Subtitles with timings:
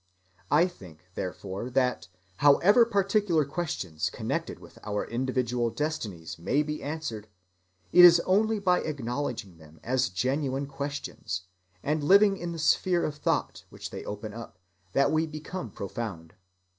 [0.49, 2.07] I think, therefore, that
[2.37, 7.27] however particular questions connected with our individual destinies may be answered,
[7.91, 11.43] it is only by acknowledging them as genuine questions,
[11.83, 14.57] and living in the sphere of thought which they open up,
[14.93, 16.33] that we become profound.